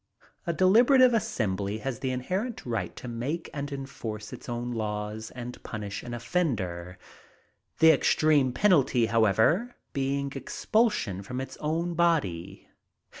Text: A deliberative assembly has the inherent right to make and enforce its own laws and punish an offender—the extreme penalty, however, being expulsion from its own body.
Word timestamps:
A 0.47 0.51
deliberative 0.51 1.13
assembly 1.13 1.77
has 1.77 1.99
the 1.99 2.09
inherent 2.09 2.65
right 2.65 2.95
to 2.95 3.07
make 3.07 3.51
and 3.53 3.71
enforce 3.71 4.33
its 4.33 4.49
own 4.49 4.71
laws 4.71 5.29
and 5.35 5.61
punish 5.61 6.01
an 6.01 6.15
offender—the 6.15 7.91
extreme 7.91 8.51
penalty, 8.51 9.05
however, 9.05 9.75
being 9.93 10.31
expulsion 10.33 11.21
from 11.21 11.39
its 11.39 11.55
own 11.57 11.93
body. 11.93 12.67